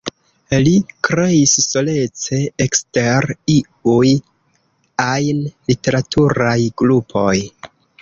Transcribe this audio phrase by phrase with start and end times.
[0.67, 0.71] Li
[1.07, 4.11] kreis solece ekster iuj
[5.07, 7.37] ajn literaturaj grupoj.